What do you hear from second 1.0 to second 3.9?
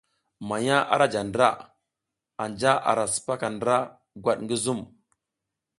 ja ndra, anja ara sipaka ndra